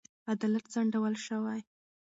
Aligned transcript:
عدالت 0.31 0.65
ځنډول 0.73 1.15
شوی. 1.25 1.59